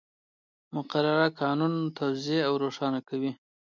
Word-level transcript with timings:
مقرره 0.75 1.27
قانون 1.41 1.73
توضیح 1.97 2.39
او 2.47 2.53
روښانه 2.63 2.99
کوي. 3.09 3.31